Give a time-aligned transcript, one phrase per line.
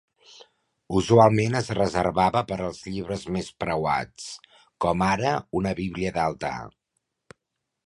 [0.99, 4.27] Usualment es reservava per als llibres més preuats,
[4.87, 6.57] com ara una Bíblia d'altar.